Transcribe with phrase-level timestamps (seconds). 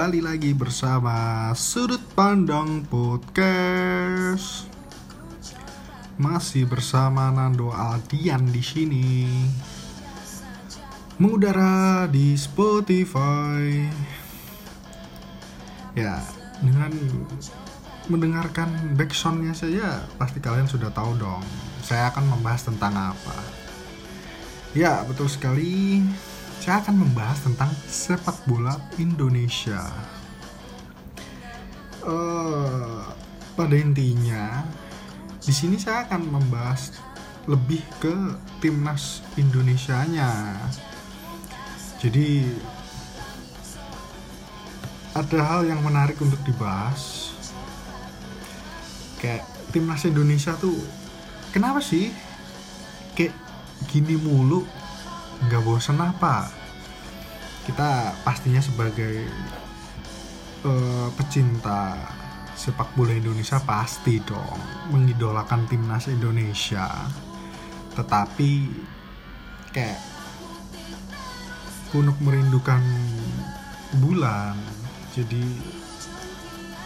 [0.00, 4.64] kembali lagi bersama Sudut Pandang Podcast.
[6.16, 9.28] Masih bersama Nando Aldian di sini.
[11.20, 13.92] Mengudara di Spotify.
[15.92, 16.24] Ya,
[16.64, 16.96] dengan
[18.08, 21.44] mendengarkan backsoundnya saja pasti kalian sudah tahu dong.
[21.84, 23.36] Saya akan membahas tentang apa.
[24.72, 26.00] Ya, betul sekali
[26.70, 29.90] saya akan membahas tentang sepak bola Indonesia.
[31.98, 33.02] Uh,
[33.58, 34.62] pada intinya,
[35.42, 36.94] di sini saya akan membahas
[37.50, 38.14] lebih ke
[38.62, 40.30] timnas Indonesianya.
[41.98, 42.54] Jadi
[45.18, 47.34] ada hal yang menarik untuk dibahas.
[49.18, 49.42] Kayak
[49.74, 50.78] timnas Indonesia tuh
[51.50, 52.14] kenapa sih
[53.18, 53.34] kayak
[53.90, 54.62] gini mulu
[55.50, 56.59] nggak bosan apa
[57.70, 59.30] kita pastinya sebagai
[60.66, 61.94] uh, pecinta
[62.58, 64.58] sepak bola Indonesia pasti dong
[64.90, 66.90] mengidolakan timnas Indonesia.
[67.94, 68.50] Tetapi
[69.70, 70.02] kayak
[71.94, 72.82] kunuk merindukan
[74.02, 74.58] bulan
[75.14, 75.46] jadi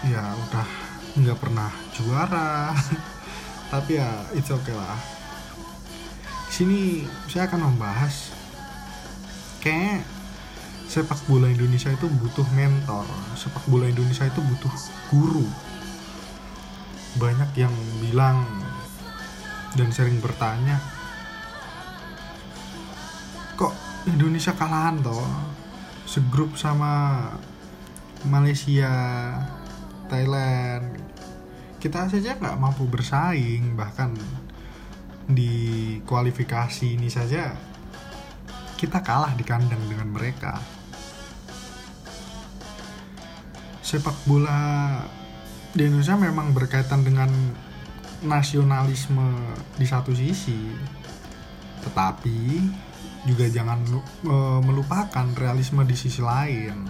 [0.04, 0.68] ya udah
[1.16, 2.76] nggak pernah juara.
[3.72, 5.00] Tapi ya it's okay lah.
[6.52, 8.36] Sini saya akan membahas
[9.64, 10.13] kayak
[10.88, 13.06] sepak bola Indonesia itu butuh mentor.
[13.34, 14.74] Sepak bola Indonesia itu butuh
[15.10, 15.46] guru.
[17.18, 18.42] Banyak yang bilang
[19.74, 20.78] dan sering bertanya
[23.54, 23.74] kok
[24.06, 25.26] Indonesia kalahan toh?
[26.06, 27.26] Segrup sama
[28.26, 28.90] Malaysia
[30.10, 30.94] Thailand.
[31.78, 34.14] Kita saja nggak mampu bersaing bahkan
[35.24, 37.73] di kualifikasi ini saja
[38.74, 40.58] kita kalah di kandang dengan mereka.
[43.84, 44.98] Sepak bola
[45.70, 47.30] di Indonesia memang berkaitan dengan
[48.24, 50.72] nasionalisme di satu sisi,
[51.84, 52.38] tetapi
[53.24, 53.84] juga jangan
[54.64, 56.88] melupakan realisme di sisi lain.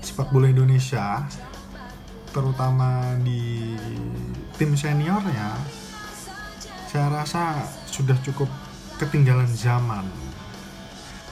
[0.00, 1.24] Sepak bola Indonesia,
[2.32, 3.76] terutama di
[4.56, 5.52] tim seniornya,
[6.88, 8.48] saya rasa sudah cukup
[8.96, 10.08] ketinggalan zaman.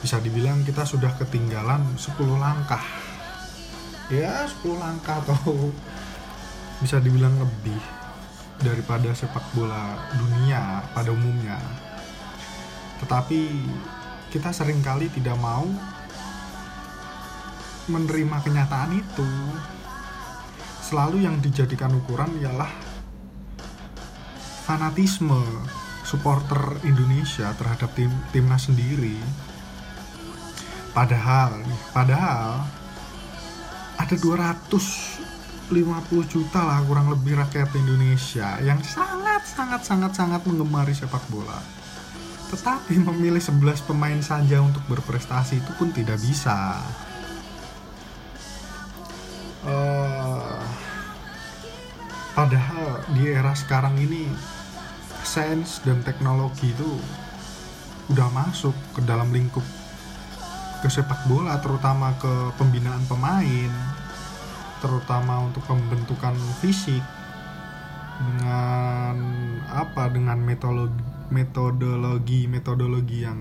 [0.01, 2.83] Bisa dibilang kita sudah ketinggalan 10 langkah.
[4.13, 5.73] Ya 10 langkah atau
[6.77, 7.81] bisa dibilang lebih
[8.61, 11.57] daripada sepak bola dunia pada umumnya.
[13.01, 13.41] Tetapi
[14.29, 15.65] kita sering kali tidak mau
[17.89, 19.29] menerima kenyataan itu.
[20.85, 22.69] Selalu yang dijadikan ukuran ialah
[24.69, 25.41] fanatisme
[26.05, 29.17] supporter Indonesia terhadap tim timnas sendiri.
[30.93, 31.59] Padahal
[31.91, 32.63] padahal
[33.97, 35.67] ada 250
[36.29, 41.57] juta lah kurang lebih rakyat Indonesia yang sangat sangat sangat sangat mengemari sepak bola.
[42.53, 46.79] Tetapi memilih 11 pemain saja untuk berprestasi itu pun tidak bisa.
[49.65, 50.61] Uh,
[52.37, 54.29] padahal di era sekarang ini
[55.25, 56.87] sains dan teknologi itu
[58.13, 59.65] udah masuk ke dalam lingkup
[60.79, 63.71] ke sepak bola terutama ke pembinaan pemain
[64.79, 67.01] terutama untuk pembentukan fisik
[68.15, 69.17] dengan
[69.65, 71.01] apa dengan metodologi
[71.33, 73.39] metodologi metodologi yang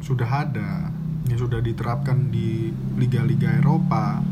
[0.00, 0.88] sudah ada
[1.26, 4.22] yang sudah diterapkan di liga-liga Eropa.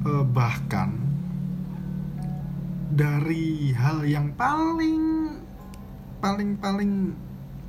[0.00, 1.09] Eh, bahkan
[2.90, 5.30] dari hal yang paling
[6.18, 7.14] paling paling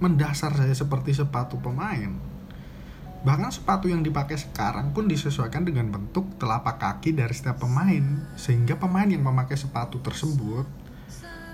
[0.02, 2.18] mendasar saya seperti sepatu pemain.
[3.22, 8.82] Bahkan sepatu yang dipakai sekarang pun disesuaikan dengan bentuk telapak kaki dari setiap pemain sehingga
[8.82, 10.66] pemain yang memakai sepatu tersebut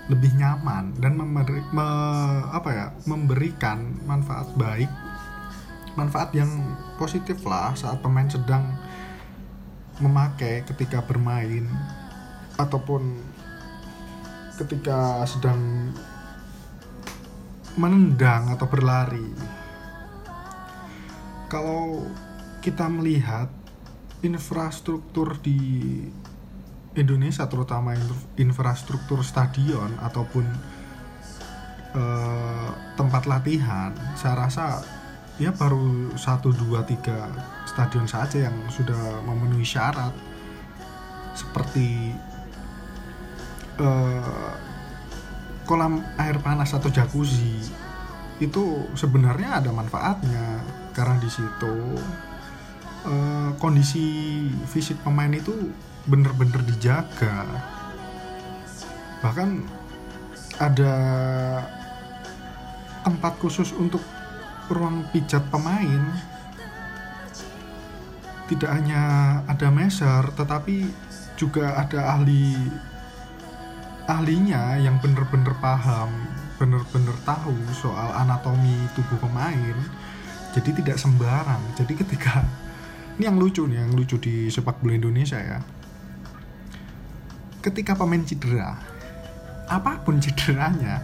[0.08, 1.88] lebih nyaman dan memberi, me,
[2.48, 4.88] apa ya memberikan manfaat baik
[6.00, 6.48] manfaat yang
[6.96, 8.64] positif lah saat pemain sedang
[10.00, 11.68] memakai ketika bermain
[12.56, 13.20] ataupun
[14.58, 15.94] ketika sedang
[17.78, 19.30] menendang atau berlari.
[21.46, 22.04] Kalau
[22.58, 23.48] kita melihat
[24.20, 26.02] infrastruktur di
[26.98, 27.94] Indonesia terutama
[28.34, 30.44] infrastruktur stadion ataupun
[31.94, 34.82] eh, tempat latihan, saya rasa
[35.38, 37.30] ya baru satu dua tiga
[37.62, 40.10] stadion saja yang sudah memenuhi syarat
[41.38, 42.10] seperti
[43.78, 44.52] uh,
[45.68, 47.60] kolam air panas atau jacuzzi
[48.38, 50.62] itu sebenarnya ada manfaatnya
[50.94, 51.74] karena di situ
[53.04, 55.52] uh, kondisi fisik pemain itu
[56.08, 57.44] bener-bener dijaga.
[59.20, 59.50] Bahkan
[60.62, 60.94] ada
[63.02, 64.00] tempat khusus untuk
[64.70, 66.02] ruang pijat pemain.
[68.48, 69.02] Tidak hanya
[69.44, 70.88] ada meser tetapi
[71.36, 72.56] juga ada ahli
[74.08, 76.08] ahlinya yang bener-bener paham
[76.58, 79.76] bener-bener tahu soal anatomi tubuh pemain
[80.58, 81.60] jadi tidak sembarang.
[81.76, 82.42] Jadi ketika
[83.18, 85.60] ini yang lucu nih yang lucu di sepak bola Indonesia ya.
[87.62, 88.74] Ketika pemain cedera
[89.68, 90.98] apa pun cederanya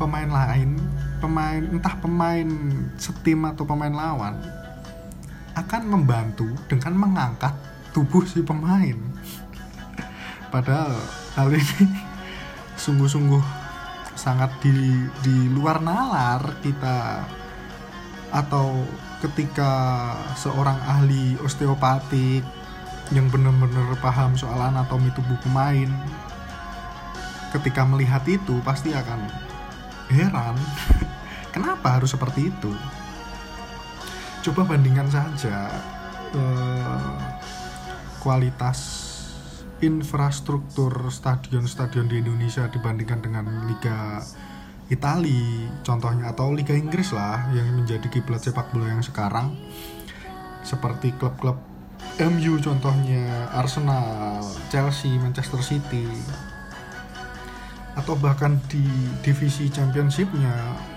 [0.00, 0.80] pemain lain
[1.20, 2.48] pemain entah pemain
[2.96, 4.40] setim atau pemain lawan
[5.52, 7.52] akan membantu dengan mengangkat
[7.92, 8.96] tubuh si pemain.
[10.48, 10.96] Padahal
[11.36, 12.09] hal ini
[12.80, 13.44] sungguh-sungguh
[14.16, 17.28] sangat di di luar nalar kita.
[18.32, 18.88] Atau
[19.20, 19.72] ketika
[20.38, 22.40] seorang ahli osteopatik
[23.12, 25.90] yang benar-benar paham soal anatomi tubuh pemain
[27.50, 29.26] ketika melihat itu pasti akan
[30.06, 30.54] heran
[31.54, 32.72] kenapa harus seperti itu?
[34.46, 35.68] Coba bandingkan saja
[36.32, 37.18] uh,
[38.22, 39.10] kualitas
[39.80, 44.20] infrastruktur stadion-stadion di Indonesia dibandingkan dengan Liga
[44.90, 49.56] Itali contohnya atau Liga Inggris lah yang menjadi kiblat sepak bola yang sekarang.
[50.66, 51.56] Seperti klub-klub
[52.20, 56.04] MU contohnya Arsenal, Chelsea, Manchester City.
[57.96, 58.82] Atau bahkan di
[59.24, 60.52] divisi championshipnya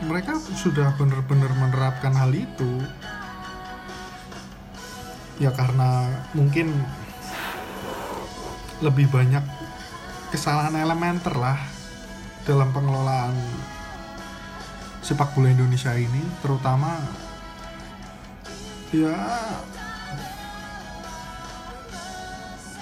[0.10, 2.84] mereka sudah benar-benar menerapkan hal itu.
[5.38, 6.74] Ya karena mungkin
[8.84, 9.42] lebih banyak
[10.36, 11.56] kesalahan elementer lah
[12.44, 13.32] dalam pengelolaan
[15.00, 17.00] sepak bola Indonesia ini terutama
[18.92, 19.16] ya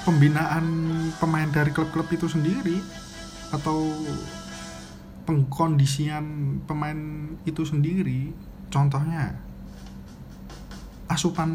[0.02, 0.66] pembinaan
[1.22, 2.82] pemain dari klub-klub itu sendiri
[3.54, 3.86] atau
[5.26, 6.26] pengkondisian
[6.66, 8.34] pemain itu sendiri.
[8.72, 9.36] Contohnya
[11.12, 11.54] asupan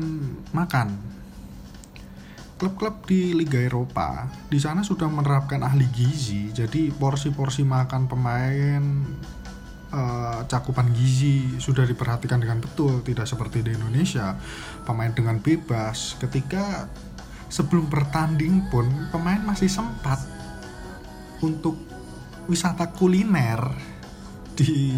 [0.53, 1.16] makan
[2.57, 6.49] klub-klub di Liga Eropa di sana sudah menerapkan ahli gizi.
[6.51, 8.83] Jadi porsi-porsi makan pemain
[9.93, 14.33] uh, cakupan gizi sudah diperhatikan dengan betul tidak seperti di Indonesia.
[14.89, 16.17] Pemain dengan bebas.
[16.17, 16.89] Ketika
[17.53, 20.19] sebelum bertanding pun pemain masih sempat
[21.45, 21.77] untuk
[22.49, 23.61] wisata kuliner
[24.57, 24.97] di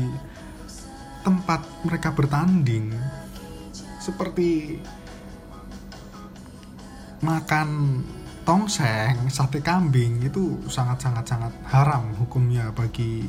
[1.27, 2.95] tempat mereka bertanding.
[3.99, 4.79] Seperti
[7.21, 8.01] makan
[8.47, 13.29] tongseng, sate kambing itu sangat-sangat sangat haram hukumnya bagi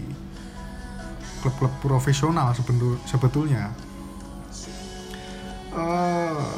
[1.44, 2.56] klub-klub profesional
[3.03, 3.71] sebetulnya.
[5.69, 6.56] Uh,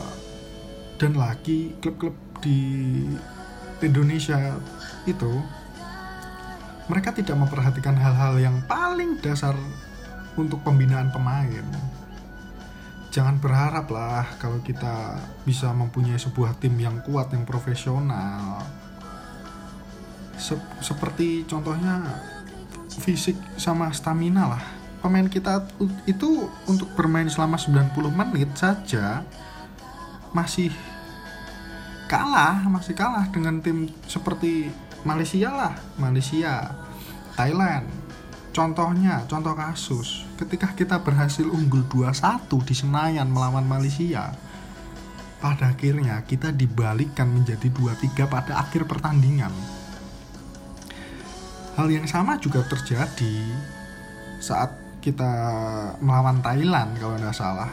[0.96, 2.62] dan lagi klub-klub di
[3.82, 4.56] Indonesia
[5.10, 5.42] itu
[6.86, 9.58] mereka tidak memperhatikan hal-hal yang paling dasar
[10.38, 11.66] untuk pembinaan pemain
[13.12, 18.64] jangan berharap lah kalau kita bisa mempunyai sebuah tim yang kuat yang profesional.
[20.40, 22.02] Se seperti contohnya
[22.88, 24.64] fisik sama stamina lah.
[25.04, 25.68] Pemain kita
[26.08, 29.28] itu untuk bermain selama 90 menit saja
[30.32, 30.72] masih
[32.08, 34.72] kalah masih kalah dengan tim seperti
[35.04, 35.74] Malaysia lah.
[36.00, 36.72] Malaysia
[37.36, 37.88] Thailand.
[38.52, 44.34] Contohnya, contoh kasus, ketika kita berhasil unggul 2-1 di Senayan melawan Malaysia,
[45.38, 49.54] pada akhirnya kita dibalikkan menjadi 2-3 pada akhir pertandingan.
[51.78, 53.38] Hal yang sama juga terjadi
[54.42, 55.30] saat kita
[56.02, 57.72] melawan Thailand kalau tidak salah.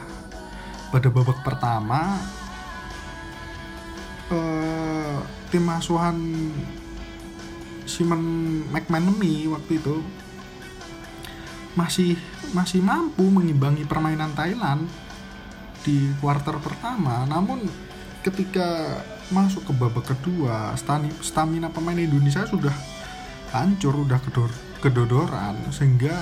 [0.93, 2.17] Pada babak pertama,
[4.29, 5.17] eh,
[5.49, 6.17] tim asuhan
[7.89, 8.21] Simon
[8.69, 10.05] McManamy waktu itu
[11.77, 12.17] masih
[12.53, 14.89] masih mampu mengimbangi permainan Thailand
[15.85, 17.25] di kuarter pertama.
[17.29, 17.65] Namun
[18.25, 18.99] ketika
[19.29, 20.73] masuk ke babak kedua
[21.21, 22.73] stamina pemain Indonesia sudah
[23.53, 24.49] hancur udah kedor
[24.81, 26.13] kedodoran sehingga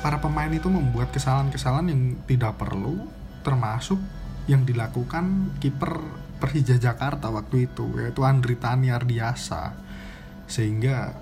[0.00, 3.08] para pemain itu membuat kesalahan-kesalahan yang tidak perlu
[3.44, 4.00] termasuk
[4.48, 6.00] yang dilakukan kiper
[6.40, 9.72] Persija Jakarta waktu itu yaitu Andri Taniar Diasa
[10.44, 11.16] sehingga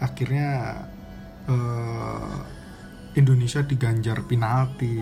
[0.00, 0.80] akhirnya
[1.48, 2.36] uh,
[3.16, 4.98] Indonesia diganjar penalti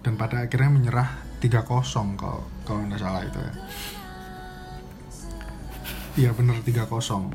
[0.00, 1.10] dan pada akhirnya menyerah
[1.42, 3.52] 3-0 kalau kalau nggak salah itu ya.
[6.16, 7.28] Iya bener 3-0.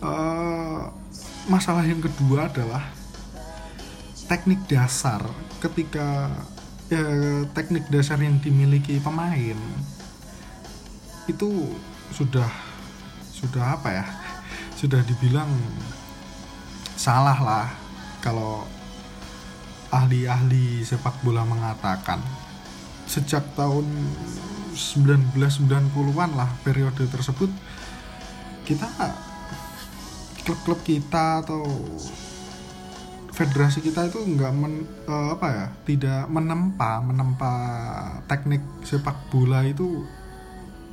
[0.00, 0.88] Uh,
[1.48, 2.84] masalah yang kedua adalah
[4.28, 5.24] teknik dasar
[5.60, 6.30] ketika
[6.88, 7.02] ya,
[7.52, 9.58] teknik dasar yang dimiliki pemain
[11.28, 11.50] itu
[12.14, 12.48] sudah
[13.30, 14.06] sudah apa ya
[14.74, 15.48] sudah dibilang
[17.00, 17.68] salah lah
[18.20, 18.68] kalau
[19.88, 22.20] ahli-ahli sepak bola mengatakan
[23.08, 23.88] sejak tahun
[24.76, 27.48] 1990-an lah periode tersebut
[28.68, 28.84] kita
[30.44, 31.64] klub-klub kita atau
[33.32, 37.54] federasi kita itu nggak men, uh, apa ya tidak menempa menempa
[38.28, 40.04] teknik sepak bola itu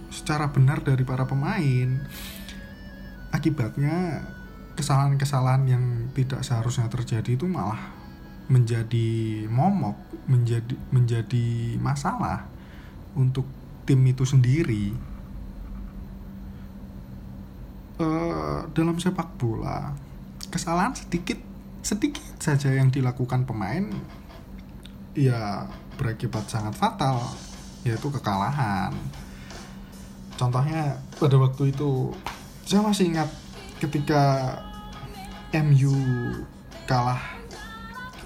[0.07, 1.99] secara benar dari para pemain.
[3.27, 4.23] Akibatnya
[4.77, 7.81] kesalahan-kesalahan yang tidak seharusnya terjadi itu malah
[8.47, 9.97] menjadi momok
[10.29, 12.47] menjadi menjadi masalah
[13.17, 13.43] untuk
[13.83, 14.93] tim itu sendiri.
[17.97, 19.89] Uh, dalam sepak bola
[20.53, 21.41] kesalahan sedikit
[21.81, 23.89] sedikit saja yang dilakukan pemain
[25.17, 25.65] ya
[25.97, 27.17] berakibat sangat fatal
[27.81, 28.93] yaitu kekalahan.
[30.37, 32.13] Contohnya pada waktu itu
[32.69, 33.25] saya masih ingat
[33.77, 34.53] ketika
[35.53, 35.93] MU
[36.89, 37.37] kalah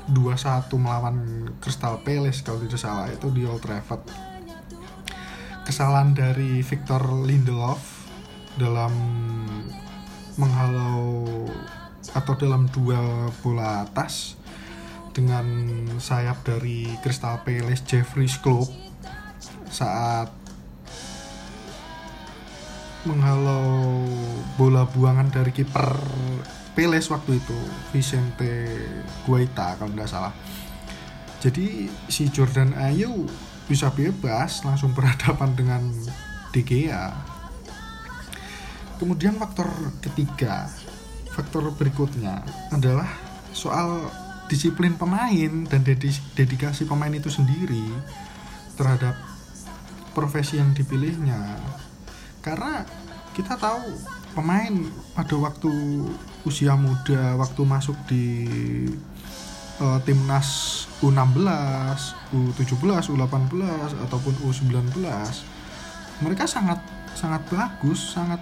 [0.10, 1.18] 2-1 melawan
[1.62, 4.02] Crystal Palace kalau tidak salah itu di Old Trafford.
[5.62, 8.10] Kesalahan dari Victor Lindelof
[8.58, 8.92] dalam
[10.36, 11.46] menghalau
[12.12, 14.36] atau dalam duel bola atas
[15.14, 15.46] dengan
[16.02, 18.72] sayap dari Crystal Palace Jeffrey Klopp
[19.70, 20.41] saat
[23.06, 24.06] menghalau
[24.56, 25.98] bola buangan dari kiper
[26.72, 27.60] Peles waktu itu
[27.92, 28.72] Vicente
[29.28, 30.32] Guaita kalau nggak salah.
[31.44, 33.28] Jadi si Jordan Ayew
[33.68, 35.82] bisa bebas langsung berhadapan dengan
[36.56, 37.12] De Gea.
[39.02, 39.68] Kemudian faktor
[40.00, 40.70] ketiga
[41.32, 42.44] faktor berikutnya
[42.76, 43.08] adalah
[43.56, 44.12] soal
[44.52, 45.82] disiplin pemain dan
[46.36, 47.88] dedikasi pemain itu sendiri
[48.76, 49.16] terhadap
[50.12, 51.56] profesi yang dipilihnya
[52.42, 52.84] karena
[53.32, 53.96] kita tahu
[54.36, 54.74] pemain
[55.14, 55.72] pada waktu
[56.44, 58.50] usia muda waktu masuk di
[59.80, 61.50] uh, timnas U16,
[62.34, 63.54] U17, U18
[64.10, 65.02] ataupun U19
[66.22, 66.78] mereka sangat
[67.18, 68.42] sangat bagus, sangat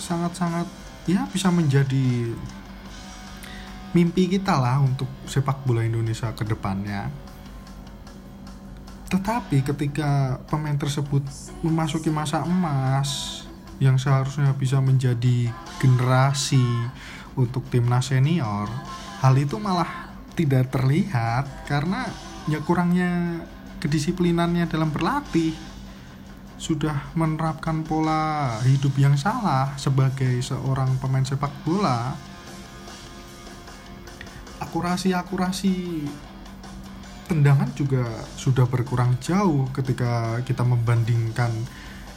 [0.00, 0.66] sangat sangat
[1.08, 2.32] ya bisa menjadi
[3.96, 7.29] mimpi kita lah untuk sepak bola Indonesia ke depannya.
[9.10, 11.26] Tetapi ketika pemain tersebut
[11.66, 13.42] memasuki masa emas
[13.82, 15.50] yang seharusnya bisa menjadi
[15.82, 16.62] generasi
[17.34, 18.70] untuk timnas senior,
[19.18, 22.06] hal itu malah tidak terlihat karena
[22.46, 23.42] ya kurangnya
[23.82, 25.58] kedisiplinannya dalam berlatih.
[26.60, 32.14] Sudah menerapkan pola hidup yang salah sebagai seorang pemain sepak bola.
[34.60, 35.74] Akurasi-akurasi
[37.30, 38.02] tendangan juga
[38.34, 41.54] sudah berkurang jauh ketika kita membandingkan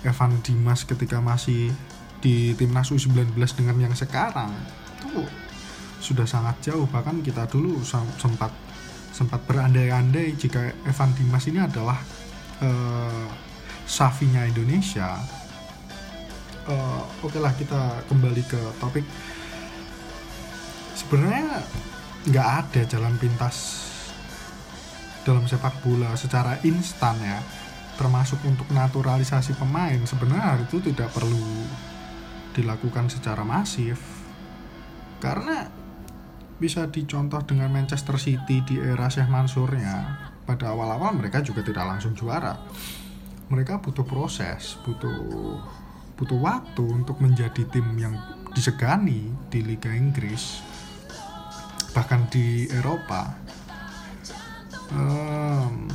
[0.02, 1.70] Evan Dimas ketika masih
[2.18, 4.50] di timnas U19 dengan yang sekarang.
[4.98, 5.22] Itu
[6.02, 6.90] sudah sangat jauh.
[6.90, 8.50] Bahkan kita dulu sempat
[9.14, 12.02] sempat berandai-andai jika Evan Dimas ini adalah
[12.66, 13.30] uh,
[13.86, 15.14] Safinya Indonesia.
[16.66, 19.06] Uh, oke okay lah kita kembali ke topik.
[20.98, 21.62] Sebenarnya
[22.26, 23.93] nggak ada jalan pintas
[25.24, 27.40] dalam sepak bola secara instan ya
[27.94, 31.66] termasuk untuk naturalisasi pemain sebenarnya itu tidak perlu
[32.54, 34.02] dilakukan secara masif.
[35.22, 35.66] Karena
[36.58, 42.14] bisa dicontoh dengan Manchester City di era Syekh Mansurnya pada awal-awal mereka juga tidak langsung
[42.14, 42.56] juara.
[43.50, 45.60] Mereka butuh proses butuh
[46.18, 48.16] butuh waktu untuk menjadi tim yang
[48.54, 50.62] disegani di Liga Inggris
[51.94, 53.34] bahkan di Eropa
[54.94, 55.90] um,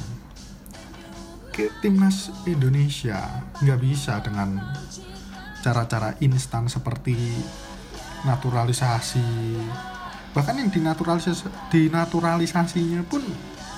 [1.54, 4.62] ke timnas Indonesia nggak bisa dengan
[5.62, 7.18] cara-cara instan seperti
[8.22, 9.58] naturalisasi.
[10.34, 13.22] Bahkan yang dinaturalisasi dinaturalisasinya pun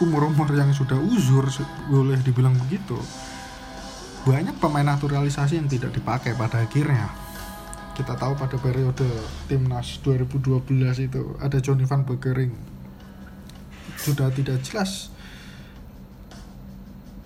[0.01, 1.49] umur-umur yang sudah uzur
[1.89, 2.97] boleh dibilang begitu.
[4.29, 7.09] Banyak pemain naturalisasi yang tidak dipakai pada akhirnya.
[7.97, 9.09] Kita tahu pada periode
[9.49, 12.80] timnas 2012 itu ada Johnny van Beekering
[13.99, 15.11] sudah tidak jelas.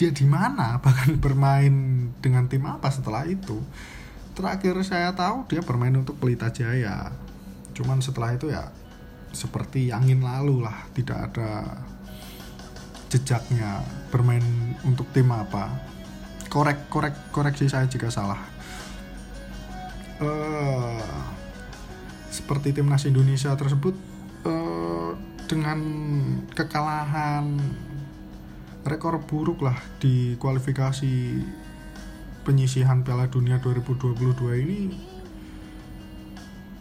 [0.00, 0.76] Dia di mana?
[0.84, 1.74] Bahkan bermain
[2.18, 3.60] dengan tim apa setelah itu?
[4.34, 7.14] Terakhir saya tahu dia bermain untuk Pelita Jaya.
[7.74, 8.70] Cuman setelah itu ya
[9.30, 10.86] seperti angin lalu lah.
[10.90, 11.50] Tidak ada
[13.10, 13.78] jejaknya
[14.10, 14.42] bermain
[14.82, 15.70] untuk tim apa.
[16.50, 18.42] Korek korek koreksi saya jika salah.
[20.18, 21.02] Uh,
[22.34, 23.94] seperti timnas Indonesia tersebut
[24.46, 25.80] uh, dengan
[26.52, 27.58] kekalahan
[28.84, 31.40] rekor buruk lah di kualifikasi
[32.44, 34.80] penyisihan Piala Dunia 2022 ini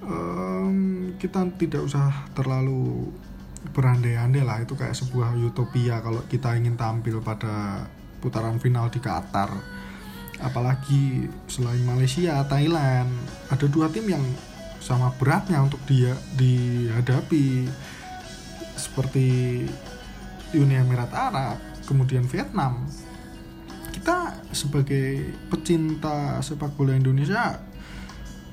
[0.03, 0.77] um,
[1.15, 3.07] kita tidak usah terlalu
[3.71, 4.59] berandai-andai lah.
[4.59, 7.87] Itu kayak sebuah utopia kalau kita ingin tampil pada
[8.19, 9.51] putaran final di Qatar.
[10.43, 13.07] Apalagi selain Malaysia Thailand
[13.47, 14.23] ada dua tim yang
[14.83, 17.71] sama beratnya untuk dia dihadapi
[18.75, 19.61] seperti
[20.53, 22.85] Uni Emirat Arab kemudian Vietnam
[23.93, 27.57] kita sebagai pecinta sepak bola Indonesia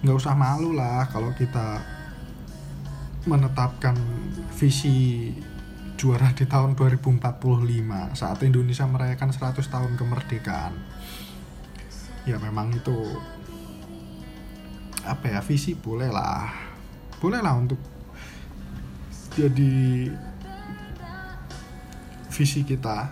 [0.00, 1.80] nggak usah malu lah kalau kita
[3.28, 3.92] menetapkan
[4.56, 5.28] visi
[6.00, 7.20] juara di tahun 2045
[8.16, 10.72] saat Indonesia merayakan 100 tahun kemerdekaan.
[12.24, 12.96] Ya memang itu
[15.04, 16.48] apa ya visi boleh lah.
[17.20, 17.76] Boleh lah untuk
[19.34, 20.10] jadi
[22.30, 23.10] visi kita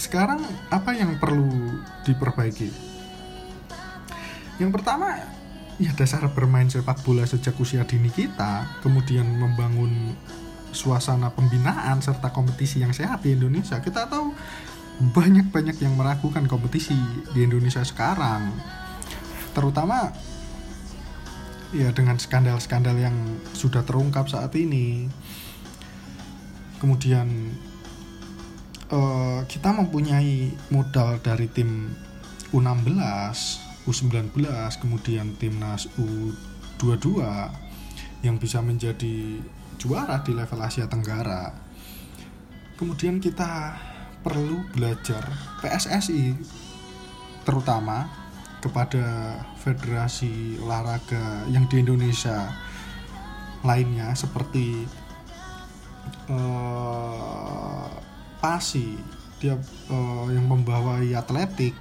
[0.00, 0.40] sekarang
[0.72, 1.76] apa yang perlu
[2.08, 2.72] diperbaiki?
[4.56, 5.12] Yang pertama,
[5.76, 10.16] ya dasar bermain sepak bola sejak usia dini kita, kemudian membangun
[10.72, 13.76] suasana pembinaan serta kompetisi yang sehat di Indonesia.
[13.84, 14.32] Kita tahu
[15.00, 16.96] banyak-banyak yang meragukan kompetisi
[17.36, 18.52] di Indonesia sekarang.
[19.52, 20.12] Terutama
[21.70, 23.16] ya dengan skandal-skandal yang
[23.54, 25.06] sudah terungkap saat ini.
[26.82, 27.54] Kemudian
[28.90, 31.94] uh, kita mempunyai modal dari tim
[32.50, 33.38] U16,
[33.86, 34.42] U19,
[34.82, 37.22] kemudian timnas U22
[38.26, 39.38] yang bisa menjadi
[39.78, 41.54] juara di level Asia Tenggara.
[42.76, 43.76] Kemudian kita
[44.20, 45.24] perlu belajar
[45.64, 46.36] PSSI
[47.44, 48.19] terutama
[48.60, 52.52] kepada federasi olahraga yang di Indonesia
[53.64, 54.84] lainnya seperti
[56.28, 57.88] uh,
[58.40, 58.96] Pasi
[59.36, 59.52] dia
[59.92, 61.76] uh, yang membawai atletik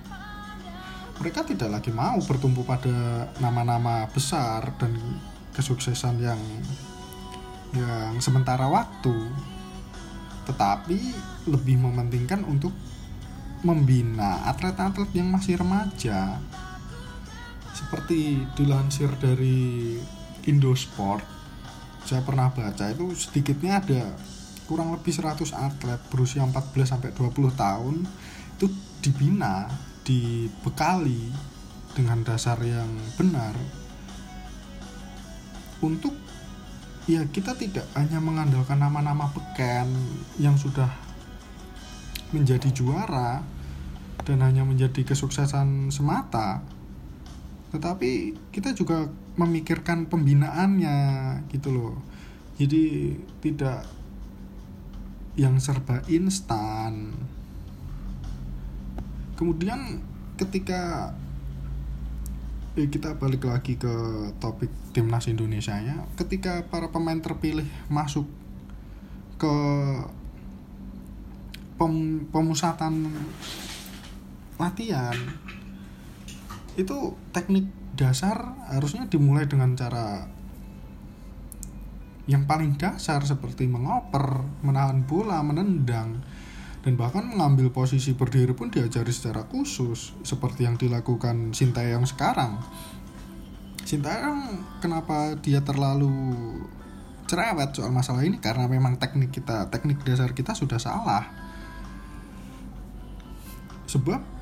[1.20, 4.96] mereka tidak lagi mau bertumpu pada nama-nama besar dan
[5.52, 6.40] kesuksesan yang
[7.76, 9.28] yang sementara waktu.
[10.48, 11.00] Tetapi
[11.52, 12.72] lebih mementingkan untuk
[13.62, 16.40] membina atlet-atlet yang masih remaja
[17.90, 19.98] seperti dilansir dari
[20.46, 21.26] Indosport
[22.06, 24.14] saya pernah baca itu sedikitnya ada
[24.70, 28.06] kurang lebih 100 atlet berusia 14 sampai 20 tahun
[28.62, 28.70] itu
[29.02, 29.66] dibina,
[30.06, 31.34] dibekali
[31.98, 33.58] dengan dasar yang benar.
[35.82, 36.14] Untuk
[37.10, 39.90] ya kita tidak hanya mengandalkan nama-nama beken
[40.38, 40.94] yang sudah
[42.30, 43.42] menjadi juara
[44.22, 46.62] dan hanya menjadi kesuksesan semata
[47.70, 50.98] tetapi kita juga memikirkan pembinaannya
[51.54, 51.96] gitu loh.
[52.60, 53.88] Jadi tidak
[55.40, 57.16] yang serba instan.
[59.40, 60.04] Kemudian
[60.36, 61.16] ketika
[62.76, 63.94] eh, kita balik lagi ke
[64.40, 68.26] topik timnas Indonesia ya ketika para pemain terpilih masuk
[69.40, 69.56] ke
[71.80, 73.08] pem, pemusatan
[74.60, 75.16] latihan
[76.80, 77.68] itu teknik
[78.00, 80.24] dasar harusnya dimulai dengan cara
[82.30, 86.22] yang paling dasar seperti mengoper, menahan bola, menendang,
[86.86, 92.62] dan bahkan mengambil posisi berdiri pun diajari secara khusus seperti yang dilakukan Sintayong sekarang.
[93.82, 96.14] Sintayong kenapa dia terlalu
[97.26, 101.26] cerewet soal masalah ini karena memang teknik kita, teknik dasar kita sudah salah.
[103.90, 104.39] Sebab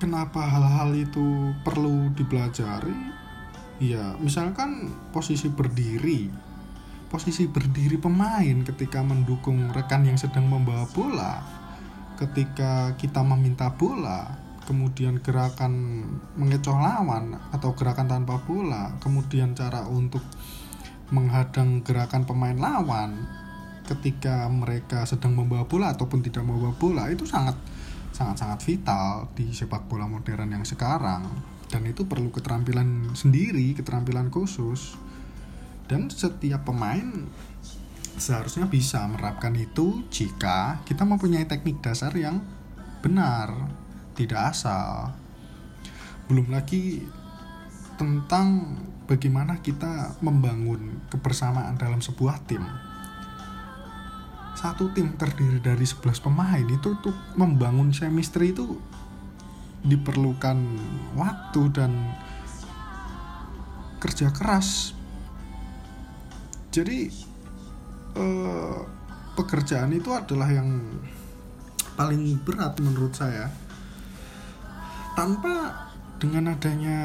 [0.00, 2.96] kenapa hal-hal itu perlu dipelajari?
[3.78, 6.32] Ya, misalkan posisi berdiri.
[7.12, 11.44] Posisi berdiri pemain ketika mendukung rekan yang sedang membawa bola.
[12.16, 16.06] Ketika kita meminta bola kemudian gerakan
[16.38, 18.96] mengecoh lawan atau gerakan tanpa bola.
[19.02, 20.22] Kemudian cara untuk
[21.10, 23.26] menghadang gerakan pemain lawan
[23.90, 27.58] ketika mereka sedang membawa bola ataupun tidak membawa bola itu sangat
[28.10, 31.24] sangat sangat vital di sepak bola modern yang sekarang
[31.70, 34.98] dan itu perlu keterampilan sendiri keterampilan khusus
[35.86, 37.26] dan setiap pemain
[38.20, 42.44] seharusnya bisa menerapkan itu jika kita mempunyai teknik dasar yang
[43.00, 43.48] benar,
[44.12, 45.16] tidak asal.
[46.28, 47.02] Belum lagi
[47.96, 48.76] tentang
[49.08, 52.62] bagaimana kita membangun kebersamaan dalam sebuah tim.
[54.60, 58.76] Satu tim terdiri dari 11 pemain itu untuk membangun chemistry itu
[59.80, 60.60] diperlukan
[61.16, 61.96] waktu dan
[63.96, 64.92] kerja keras.
[66.68, 67.08] Jadi
[68.20, 68.78] eh,
[69.32, 70.84] pekerjaan itu adalah yang
[71.96, 73.48] paling berat menurut saya.
[75.16, 75.88] Tanpa
[76.20, 77.00] dengan adanya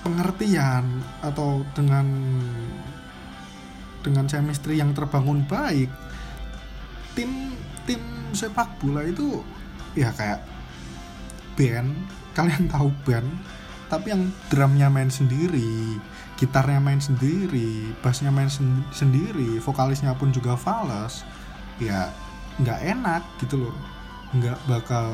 [0.00, 2.08] pengertian atau dengan
[4.02, 5.88] dengan chemistry yang terbangun baik
[7.14, 7.54] tim
[7.86, 9.40] tim sepak bola itu
[9.96, 10.42] ya kayak
[11.56, 11.92] band.
[12.32, 13.28] Kalian tahu band
[13.92, 16.00] tapi yang drumnya main sendiri
[16.40, 21.28] gitarnya main sendiri bassnya main sen sendiri vokalisnya pun juga fals
[21.76, 22.08] ya
[22.56, 23.76] nggak enak gitu loh.
[24.32, 25.12] Nggak bakal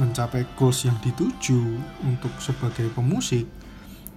[0.00, 3.44] mencapai goals yang dituju untuk sebagai pemusik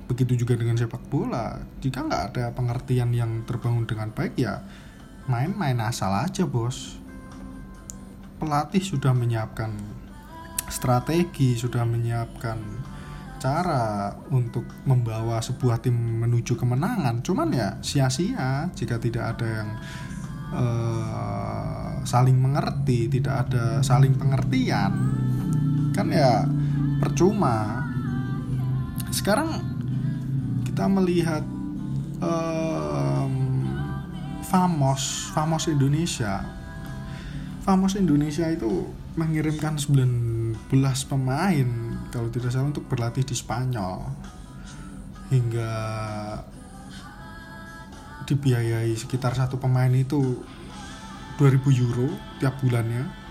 [0.05, 1.57] begitu juga dengan sepak bola.
[1.81, 4.61] Jika nggak ada pengertian yang terbangun dengan baik ya
[5.25, 7.01] main-main asal aja bos.
[8.35, 9.71] Pelatih sudah menyiapkan
[10.69, 12.57] strategi sudah menyiapkan
[13.37, 17.21] cara untuk membawa sebuah tim menuju kemenangan.
[17.21, 19.69] Cuman ya sia-sia jika tidak ada yang
[20.55, 24.91] uh, saling mengerti tidak ada saling pengertian.
[25.93, 26.47] Kan ya
[26.97, 27.85] percuma.
[29.13, 29.74] Sekarang
[30.75, 31.39] kita melihat
[32.19, 33.31] um,
[34.43, 36.43] Famos Famos Indonesia.
[37.63, 38.83] Famos Indonesia itu
[39.15, 40.59] mengirimkan 19
[41.07, 41.69] pemain
[42.11, 44.03] kalau tidak salah untuk berlatih di Spanyol.
[45.31, 45.71] Hingga
[48.27, 50.43] dibiayai sekitar satu pemain itu
[51.39, 51.55] 2000
[51.87, 52.11] euro
[52.43, 53.24] tiap bulannya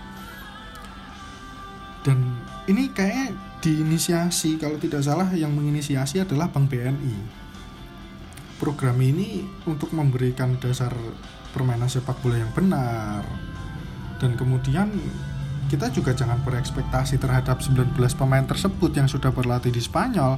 [2.05, 2.21] dan
[2.69, 3.33] ini kayak
[3.65, 7.45] diinisiasi kalau tidak salah yang menginisiasi adalah Bank BNI
[8.55, 10.91] program ini untuk memberikan dasar
[11.51, 13.23] permainan sepak bola yang benar.
[14.19, 14.91] Dan kemudian
[15.67, 20.37] kita juga jangan berekspektasi terhadap 19 pemain tersebut yang sudah berlatih di Spanyol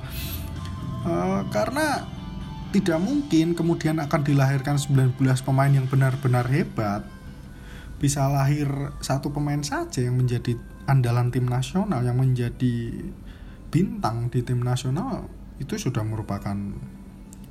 [1.05, 2.07] uh, karena
[2.71, 7.05] tidak mungkin kemudian akan dilahirkan 19 pemain yang benar-benar hebat.
[7.97, 8.69] Bisa lahir
[9.01, 10.53] satu pemain saja yang menjadi
[10.87, 13.05] andalan tim nasional yang menjadi
[13.67, 15.27] bintang di tim nasional
[15.59, 16.55] itu sudah merupakan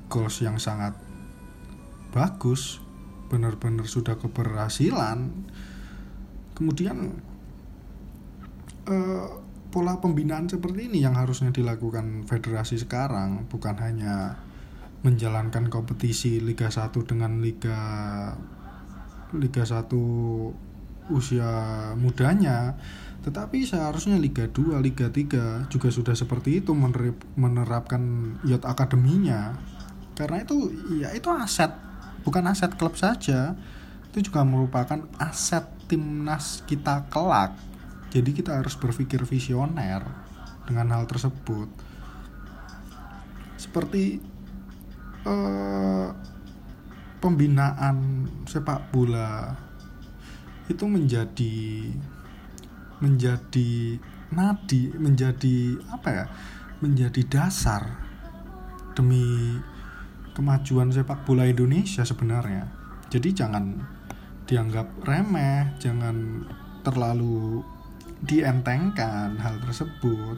[0.09, 0.97] goals yang sangat
[2.09, 2.81] bagus
[3.27, 5.29] benar-benar sudah keberhasilan.
[6.57, 7.21] Kemudian
[8.89, 9.27] uh,
[9.69, 14.41] pola pembinaan seperti ini yang harusnya dilakukan federasi sekarang bukan hanya
[15.05, 17.77] menjalankan kompetisi Liga 1 dengan Liga
[19.35, 19.85] Liga 1
[21.11, 21.49] usia
[21.95, 22.75] mudanya
[23.25, 26.71] tetapi seharusnya Liga 2, Liga 3 juga sudah seperti itu
[27.35, 28.01] menerapkan
[28.47, 29.57] youth akademinya
[30.15, 31.69] karena itu ya itu aset
[32.23, 33.55] bukan aset klub saja
[34.17, 37.53] itu juga merupakan aset timnas kita kelak.
[38.09, 40.01] Jadi kita harus berpikir visioner
[40.65, 41.69] dengan hal tersebut.
[43.61, 44.17] Seperti
[45.27, 46.09] uh,
[47.21, 49.53] pembinaan sepak bola
[50.67, 51.55] itu menjadi
[52.99, 53.71] menjadi
[54.33, 56.25] nadi menjadi apa ya
[56.83, 57.83] menjadi dasar
[58.93, 59.57] demi
[60.37, 62.69] kemajuan sepak bola Indonesia sebenarnya.
[63.09, 63.73] Jadi jangan
[64.45, 66.45] dianggap remeh jangan
[66.85, 67.65] terlalu
[68.21, 70.37] dientengkan hal tersebut.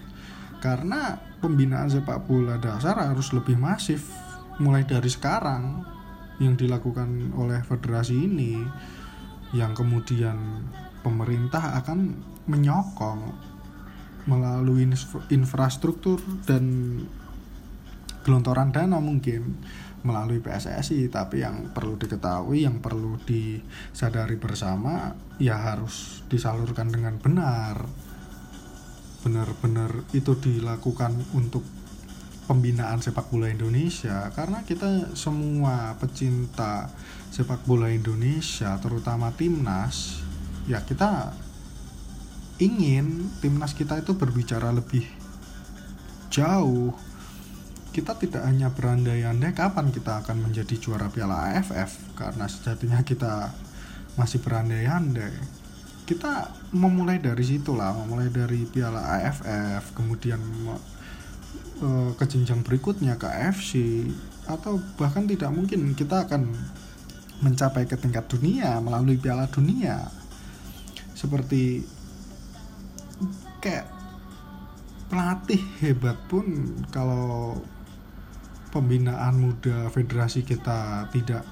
[0.59, 4.11] Karena pembinaan sepak bola dasar harus lebih masif
[4.59, 5.83] mulai dari sekarang
[6.39, 8.59] yang dilakukan oleh federasi ini
[9.55, 10.67] yang kemudian
[11.01, 13.21] pemerintah akan menyokong
[14.29, 14.85] melalui
[15.33, 16.97] infrastruktur dan
[18.21, 19.57] gelontoran dana mungkin
[20.05, 27.83] melalui PSSI tapi yang perlu diketahui yang perlu disadari bersama ya harus disalurkan dengan benar.
[29.19, 31.67] Benar-benar itu dilakukan untuk
[32.47, 34.31] pembinaan sepak bola Indonesia.
[34.31, 36.87] Karena kita semua pecinta
[37.29, 40.25] sepak bola Indonesia terutama timnas
[40.65, 41.33] ya kita
[42.59, 45.05] ingin timnas kita itu berbicara lebih
[46.29, 46.93] jauh
[47.89, 53.49] kita tidak hanya berandai-andai kapan kita akan menjadi juara Piala AFF karena sejatinya kita
[54.13, 55.33] masih berandai-andai.
[56.05, 60.41] Kita memulai dari situ lah, memulai dari Piala AFF, kemudian
[61.81, 64.05] uh, ke jenjang berikutnya ke AFC
[64.49, 66.49] atau bahkan tidak mungkin kita akan
[67.39, 70.07] mencapai ke tingkat dunia melalui Piala Dunia.
[71.15, 71.83] Seperti
[73.59, 73.87] kayak
[75.11, 76.45] pelatih hebat pun
[76.93, 77.57] kalau
[78.69, 81.43] pembinaan muda federasi kita tidak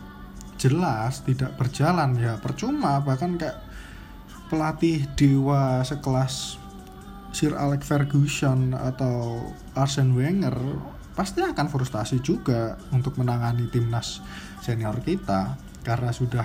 [0.62, 3.58] jelas tidak berjalan ya percuma bahkan kayak
[4.50, 6.62] pelatih dewa sekelas
[7.34, 10.56] Sir Alex Ferguson atau Arsene Wenger
[11.13, 14.21] pasti akan frustasi juga untuk menangani timnas
[14.62, 16.43] senior kita karena sudah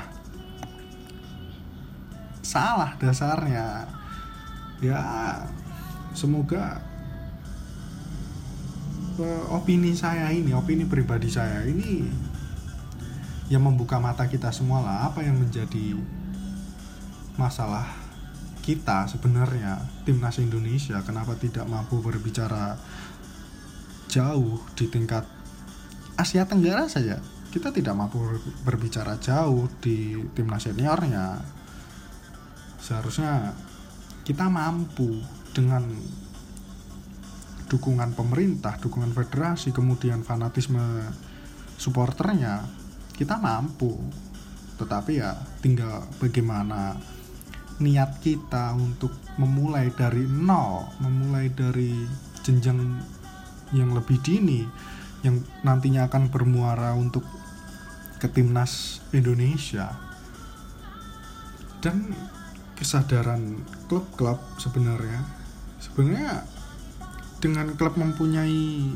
[2.47, 3.91] salah dasarnya.
[4.79, 5.03] Ya
[6.15, 6.79] semoga
[9.19, 12.07] uh, opini saya ini opini pribadi saya ini
[13.51, 15.99] yang membuka mata kita semua lah apa yang menjadi
[17.35, 17.91] masalah
[18.63, 21.03] kita sebenarnya timnas Indonesia.
[21.03, 22.79] Kenapa tidak mampu berbicara
[24.07, 25.27] jauh di tingkat
[26.15, 27.19] Asia Tenggara saja
[27.53, 28.19] kita tidak mampu
[28.65, 31.37] berbicara jauh di timnas seniornya
[32.83, 33.55] seharusnya
[34.27, 35.23] kita mampu
[35.55, 35.87] dengan
[37.71, 40.83] dukungan pemerintah, dukungan federasi, kemudian fanatisme
[41.81, 42.69] supporternya,
[43.17, 43.97] kita mampu.
[44.77, 45.33] Tetapi ya
[45.65, 46.99] tinggal bagaimana
[47.81, 52.05] niat kita untuk memulai dari nol, memulai dari
[52.45, 53.01] jenjang
[53.73, 54.69] yang lebih dini,
[55.25, 57.25] yang nantinya akan bermuara untuk
[58.23, 59.91] ke timnas Indonesia.
[61.83, 62.15] Dan
[62.79, 63.59] kesadaran
[63.91, 65.27] klub-klub sebenarnya
[65.83, 66.47] sebenarnya
[67.43, 68.95] dengan klub mempunyai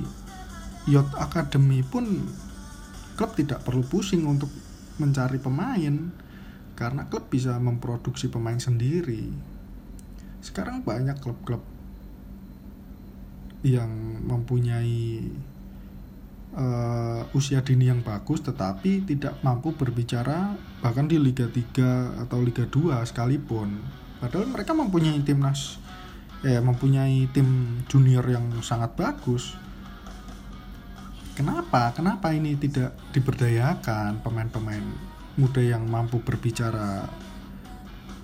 [0.87, 2.07] Yacht Academy pun
[3.19, 4.55] klub tidak perlu pusing untuk
[5.03, 6.15] mencari pemain
[6.79, 9.27] karena klub bisa memproduksi pemain sendiri.
[10.39, 11.67] Sekarang banyak klub-klub
[13.67, 13.91] yang
[14.23, 15.27] mempunyai
[16.57, 22.65] uh, usia dini yang bagus tetapi tidak mampu berbicara bahkan di Liga 3 atau Liga
[22.67, 23.77] 2 sekalipun.
[24.17, 25.77] Padahal mereka mempunyai timnas
[26.43, 29.57] eh, mempunyai tim junior yang sangat bagus.
[31.37, 31.93] Kenapa?
[31.93, 34.85] Kenapa ini tidak diberdayakan pemain-pemain
[35.37, 37.05] muda yang mampu berbicara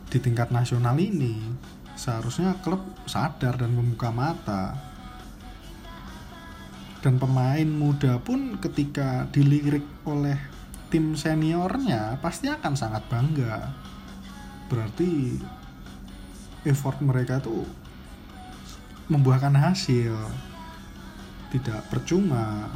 [0.09, 1.37] di tingkat nasional ini?
[1.93, 4.92] Seharusnya klub sadar dan membuka mata
[7.03, 10.39] dan pemain muda pun ketika dilirik oleh
[10.87, 13.75] tim seniornya pasti akan sangat bangga.
[14.71, 15.35] Berarti
[16.63, 17.67] effort mereka tuh
[19.11, 20.15] membuahkan hasil.
[21.51, 22.71] Tidak percuma.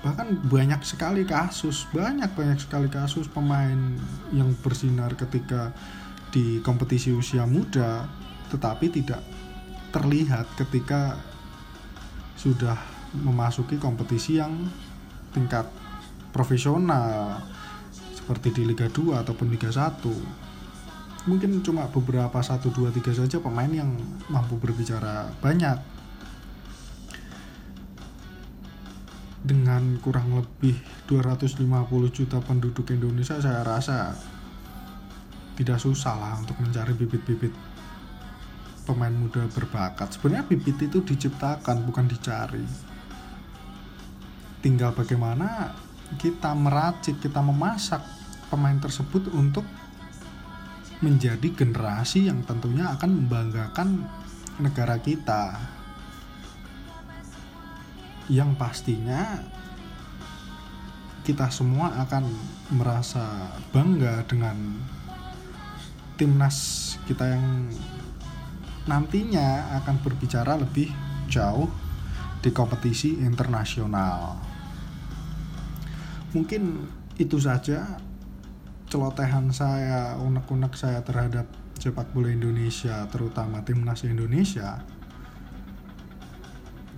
[0.00, 3.76] Bahkan banyak sekali kasus banyak banyak sekali kasus pemain
[4.32, 5.76] yang bersinar ketika
[6.32, 8.08] di kompetisi usia muda
[8.50, 9.22] tetapi tidak
[9.90, 11.18] terlihat ketika
[12.38, 12.78] sudah
[13.14, 14.70] memasuki kompetisi yang
[15.34, 15.66] tingkat
[16.30, 17.42] profesional
[18.14, 20.50] seperti di Liga 2 ataupun Liga 1
[21.28, 23.92] mungkin cuma beberapa satu dua tiga saja pemain yang
[24.32, 25.76] mampu berbicara banyak.
[29.40, 30.76] Dengan kurang lebih
[31.08, 31.64] 250
[32.12, 34.12] juta penduduk Indonesia saya rasa
[35.56, 37.52] tidak susah lah untuk mencari bibit-bibit
[38.84, 40.16] pemain muda berbakat.
[40.16, 42.64] Sebenarnya bibit itu diciptakan bukan dicari
[44.60, 45.72] tinggal bagaimana
[46.20, 48.04] kita meracik kita memasak
[48.52, 49.64] pemain tersebut untuk
[51.00, 54.04] menjadi generasi yang tentunya akan membanggakan
[54.60, 55.56] negara kita
[58.28, 59.40] yang pastinya
[61.24, 62.28] kita semua akan
[62.74, 64.76] merasa bangga dengan
[66.20, 66.58] timnas
[67.08, 67.72] kita yang
[68.84, 70.92] nantinya akan berbicara lebih
[71.30, 71.68] jauh
[72.40, 74.49] di kompetisi internasional.
[76.30, 76.86] Mungkin
[77.18, 77.98] itu saja
[78.90, 81.46] celotehan saya, unek-unek saya terhadap
[81.78, 84.82] sepak bola Indonesia, terutama timnas Indonesia.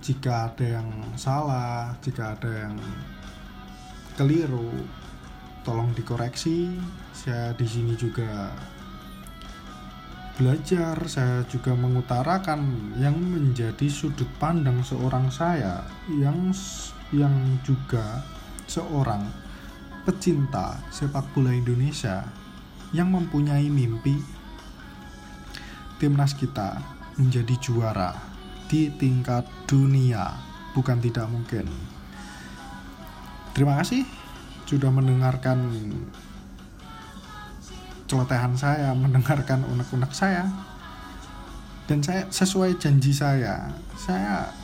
[0.03, 2.75] Jika ada yang salah, jika ada yang
[4.19, 4.69] keliru,
[5.63, 6.75] tolong dikoreksi.
[7.15, 8.51] Saya di sini juga
[10.35, 16.51] belajar, saya juga mengutarakan yang menjadi sudut pandang seorang saya yang
[17.13, 18.25] yang juga
[18.67, 19.27] seorang
[20.03, 22.27] pecinta sepak bola Indonesia
[22.91, 24.19] yang mempunyai mimpi
[25.97, 26.83] timnas kita
[27.15, 28.11] menjadi juara
[28.67, 30.33] di tingkat dunia.
[30.73, 31.69] Bukan tidak mungkin.
[33.53, 34.01] Terima kasih
[34.65, 35.69] sudah mendengarkan
[38.09, 40.49] celotehan saya mendengarkan unek-unek saya.
[41.83, 44.62] Dan saya sesuai janji saya saya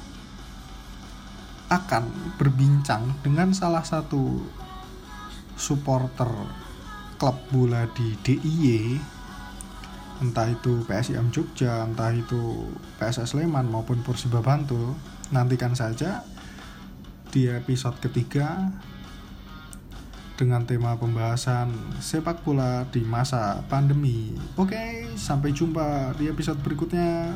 [1.70, 4.42] akan berbincang dengan salah satu
[5.54, 6.30] supporter
[7.22, 9.00] klub bola di DIY
[10.20, 12.68] entah itu PSIM Jogja, entah itu
[13.00, 14.96] PSS Sleman maupun Persiba Bantul
[15.32, 16.28] nantikan saja
[17.32, 18.74] di episode ketiga
[20.36, 24.32] dengan tema pembahasan sepak bola di masa pandemi.
[24.56, 27.36] Oke, sampai jumpa di episode berikutnya.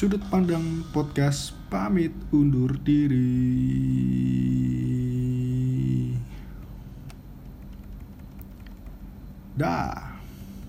[0.00, 3.20] Sudut pandang podcast pamit undur diri.
[9.60, 10.09] Dah.